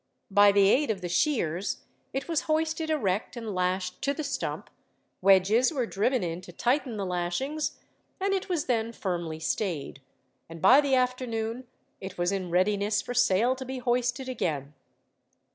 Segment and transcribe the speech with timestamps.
[0.31, 4.71] By the aid of the shears, it was hoisted erect and lashed to the stump,
[5.21, 7.77] wedges were driven in to tighten the lashings,
[8.19, 10.01] and it was then firmly stayed;
[10.49, 11.67] and by the afternoon
[11.99, 14.73] it was in readiness for sail to be hoisted again.